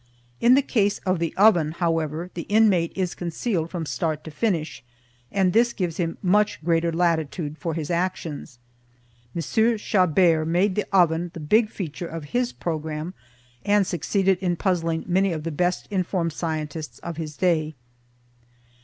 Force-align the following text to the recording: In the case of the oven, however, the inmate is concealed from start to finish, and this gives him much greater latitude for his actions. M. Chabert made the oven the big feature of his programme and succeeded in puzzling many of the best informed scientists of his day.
In 0.39 0.55
the 0.55 0.63
case 0.63 0.97
of 1.05 1.19
the 1.19 1.31
oven, 1.37 1.73
however, 1.73 2.31
the 2.33 2.47
inmate 2.49 2.91
is 2.95 3.13
concealed 3.13 3.69
from 3.69 3.85
start 3.85 4.23
to 4.23 4.31
finish, 4.31 4.83
and 5.31 5.53
this 5.53 5.73
gives 5.73 5.97
him 5.97 6.17
much 6.23 6.59
greater 6.65 6.91
latitude 6.91 7.55
for 7.59 7.75
his 7.75 7.91
actions. 7.91 8.57
M. 9.35 9.43
Chabert 9.77 10.47
made 10.47 10.73
the 10.73 10.85
oven 10.91 11.29
the 11.35 11.39
big 11.39 11.69
feature 11.69 12.07
of 12.07 12.23
his 12.33 12.51
programme 12.51 13.13
and 13.63 13.85
succeeded 13.85 14.39
in 14.39 14.55
puzzling 14.55 15.05
many 15.05 15.31
of 15.31 15.43
the 15.43 15.51
best 15.51 15.85
informed 15.91 16.33
scientists 16.33 16.97
of 17.03 17.17
his 17.17 17.37
day. 17.37 17.75